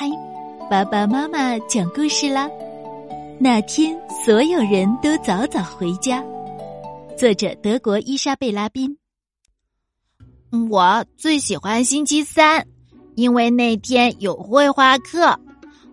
[0.00, 0.08] 嗨
[0.70, 2.48] 爸爸妈妈讲故事啦。
[3.38, 6.24] 那天，所有人都早早回家。
[7.18, 8.96] 作者：德国伊莎贝拉宾。
[10.70, 12.66] 我最喜欢星期三，
[13.14, 15.38] 因为那天有绘画课，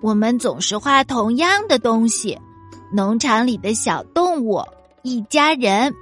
[0.00, 2.38] 我们总是画同样的东西：
[2.94, 4.62] 农场里的小动物，
[5.02, 5.92] 一家人。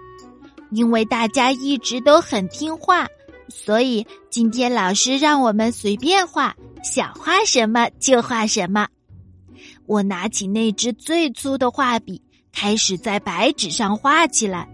[0.70, 3.08] 因为大家一直都很听话。
[3.48, 8.86] 所以今天老师让我们随便画，想画什么就画什么。
[9.86, 12.22] 我拿起那支最粗的画笔，
[12.52, 14.68] 开始在白纸上画起来。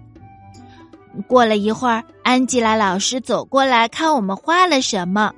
[1.29, 5.33] 过了一会儿，安吉拉老师走过来看我们画了什么。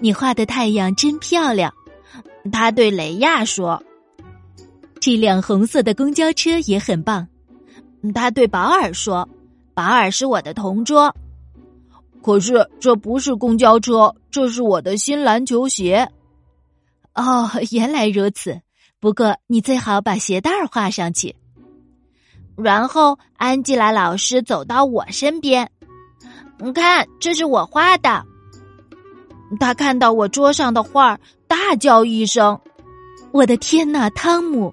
[0.00, 1.72] 你画的太阳真漂亮，
[2.50, 3.82] 他对雷亚说。
[4.98, 7.26] 这辆红色的公交车也很棒，
[8.14, 9.28] 他对保尔说。
[9.74, 11.14] 保尔是我的同桌。
[12.22, 16.08] 可是这不是公交车，这是我的新篮球鞋。
[17.14, 18.60] 哦，原来如此。
[19.00, 21.34] 不过你最好把鞋带儿画上去。
[22.56, 25.68] 然后安吉拉老师走到我身边，
[26.58, 28.24] 你看，这是我画的。
[29.58, 32.58] 他看到我桌上的画，大叫一声
[33.32, 34.72] ：“我的天哪，汤姆！”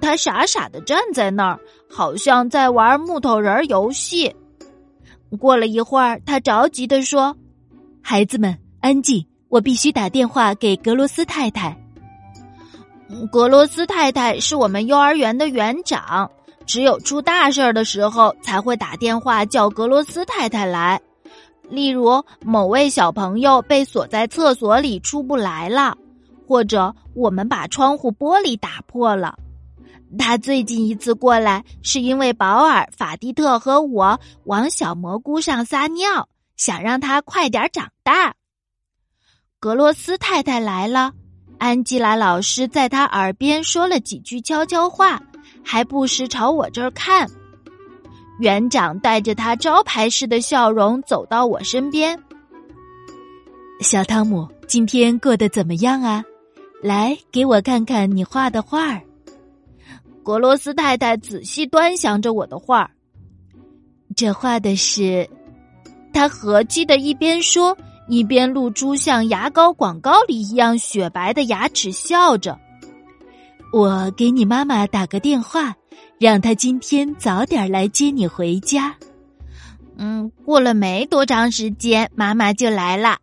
[0.00, 4.34] 他傻傻的站在那儿，好像在玩木头人游戏。
[5.36, 7.36] 过了一会儿，他着急的说
[8.02, 9.26] ：“孩子们，安静！
[9.48, 11.76] 我必须打电话给格罗斯太太。
[13.32, 16.30] 格罗斯太太是我们幼儿园的园长，
[16.66, 21.00] 只有出大事儿的时候才会打电话叫格罗斯太太来。
[21.68, 25.96] 例如，某位小朋友被锁在厕所里出不来了，
[26.46, 29.36] 或者我们把窗户玻璃打破了。”
[30.18, 38.34] 他最近一次过来，是因为保尔、法蒂特和我往小蘑菇上撒尿，想让它快点长大。
[39.60, 41.12] 格罗斯太太来了，
[41.58, 45.22] 安吉拉老师在他耳边说了几句悄悄话，
[45.62, 47.30] 还不时朝我这儿看。
[48.40, 52.18] 园长带着他招牌式的笑容走到我身边。
[53.80, 56.24] 小汤姆，今天过得怎么样啊？
[56.82, 59.02] 来，给我看看你画的画儿。
[60.30, 62.90] 格罗斯太太仔细端详着我的画儿，
[64.14, 65.28] 这画的是……
[66.12, 67.76] 他和气的一边说，
[68.06, 72.56] 一边露出像牙膏广告里一样雪白的牙齿，笑着。
[73.72, 75.74] 我给你妈妈打个电话，
[76.20, 78.94] 让她今天早点来接你回家。
[79.96, 83.18] 嗯，过了没多长时间，妈妈就来了。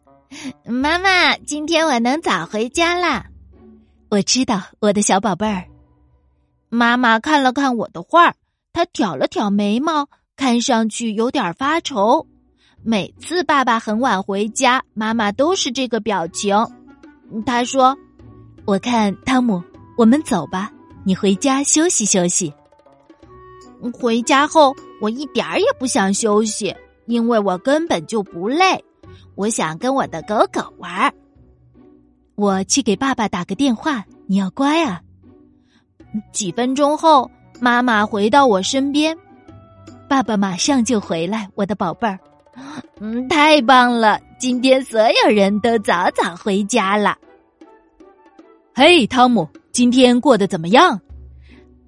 [0.65, 3.27] 妈妈，今天我能早回家啦。
[4.09, 5.63] 我知道，我的小宝贝儿。
[6.69, 8.33] 妈妈看了看我的画，
[8.73, 12.27] 她挑了挑眉毛，看上去有点发愁。
[12.83, 16.55] 每次爸爸很晚回家，妈妈都是这个表情。
[17.45, 17.97] 她说
[18.65, 19.61] ：“我看汤姆，
[19.97, 20.71] 我们走吧，
[21.03, 22.53] 你回家休息休息。”
[23.93, 26.75] 回家后，我一点儿也不想休息，
[27.05, 28.83] 因为我根本就不累。
[29.35, 31.13] 我想跟我的狗狗玩。
[32.35, 35.01] 我去给爸爸打个电话，你要乖啊。
[36.31, 37.29] 几分钟后，
[37.59, 39.17] 妈妈回到我身边，
[40.07, 42.19] 爸爸马上就回来，我的宝贝儿。
[42.99, 44.19] 嗯，太棒了！
[44.39, 47.15] 今天所有人都早早回家了。
[48.73, 50.99] 嘿，汤姆，今天过得怎么样？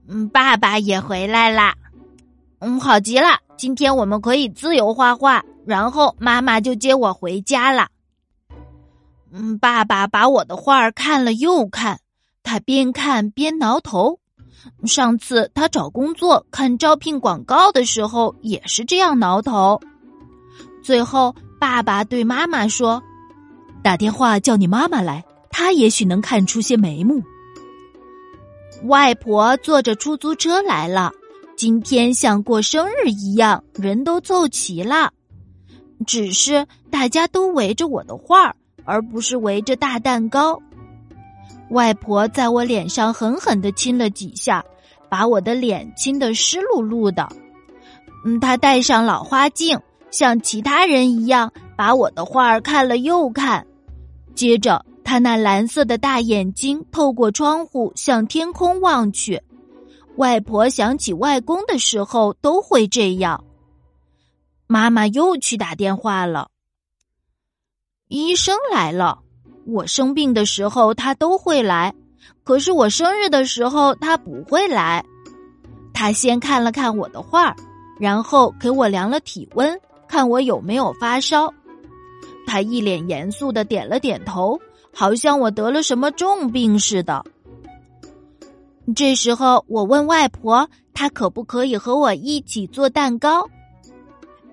[0.07, 1.75] 嗯，爸爸也回来啦。
[2.59, 7.87] 嗯，好极了，今天我们可以自由画画，然后妈妈就接我回家了。
[9.31, 11.99] 嗯，爸爸把我的画儿看了又看。
[12.43, 14.18] 他边看边挠头。
[14.85, 19.79] 上次他找工作看招聘广告的时候也是这样挠头。
[20.81, 23.01] 最后，爸爸对妈妈说
[23.83, 27.21] ：“打电话叫你妈妈来，她也许能看出些眉目。”
[28.85, 31.11] 外婆坐着出租车来了，
[31.57, 35.11] 今天像过生日一样，人都凑齐了。
[36.07, 38.55] 只是大家都围着我的画，
[38.85, 40.57] 而不是围着大蛋糕。
[41.69, 44.63] 外婆在我脸上狠狠的亲了几下，
[45.07, 47.27] 把我的脸亲得湿漉漉的。
[48.25, 49.79] 嗯，她戴上老花镜，
[50.11, 53.65] 像其他人一样把我的画儿看了又看。
[54.35, 59.41] 接着，她那蓝色的大眼睛透过窗户向天空望去。
[60.15, 63.43] 外婆想起外公的时候都会这样。
[64.67, 66.49] 妈妈又去打电话了。
[68.07, 69.19] 医生来了。
[69.69, 71.91] 我生病的时候，他都会来；
[72.43, 75.03] 可是我生日的时候，他不会来。
[75.93, 77.55] 他先看了看我的画，
[77.99, 81.53] 然后给我量了体温，看我有没有发烧。
[82.47, 84.59] 他一脸严肃的点了点头，
[84.93, 87.23] 好像我得了什么重病似的。
[88.95, 93.47] 这时候，我问外婆，她可不可以和我一起做蛋糕？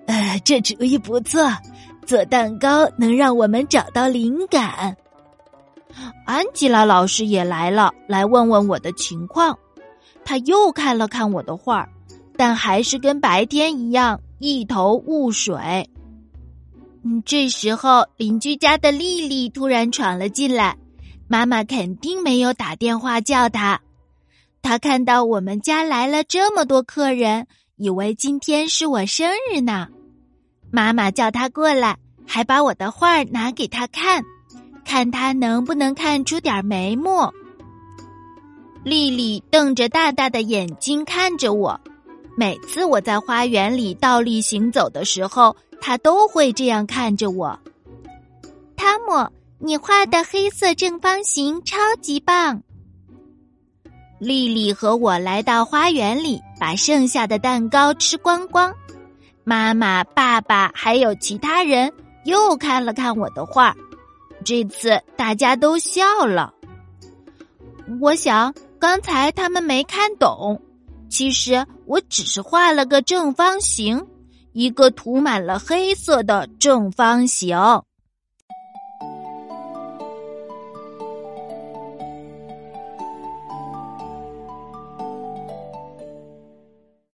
[0.05, 1.49] 呃，这主意不错，
[2.05, 4.95] 做蛋糕能让我们找到灵感。
[6.25, 9.57] 安吉拉老师也来了，来问问我的情况。
[10.25, 11.87] 他又看了看我的画，
[12.35, 15.89] 但还是跟白天一样一头雾水。
[17.03, 20.75] 嗯，这时候邻居家的丽丽突然闯了进来，
[21.27, 23.79] 妈妈肯定没有打电话叫她。
[24.61, 27.47] 她看到我们家来了这么多客人，
[27.77, 29.87] 以为今天是我生日呢。
[30.69, 34.21] 妈妈叫她过来，还把我的画拿给她看。
[34.87, 37.29] 看他能不能看出点眉目。
[38.85, 41.77] 丽丽瞪着大大的眼睛看着我，
[42.37, 47.59] 每次我在花园里倒立行走的时候，她都会这样看着我。
[48.77, 49.29] 汤姆，
[49.59, 52.63] 你画的黑色正方形超级棒。
[54.19, 58.73] 丽丽和我来到花园里，把剩下的蛋糕吃光光。
[59.43, 61.91] 妈妈、爸爸还有其他人
[62.23, 63.75] 又看了看我的画。
[64.47, 66.53] 这次大家都笑了。
[67.99, 70.61] 我想刚才他们没看懂，
[71.09, 74.07] 其实我只是画了个正方形，
[74.53, 77.57] 一个涂满了黑色的正方形。